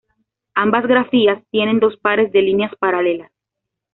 Ambas 0.55 0.87
grafías 0.87 1.43
tienen 1.51 1.79
dos 1.79 1.95
pares 1.97 2.31
de 2.31 2.41
líneas 2.41 2.73
paralelas. 2.79 3.31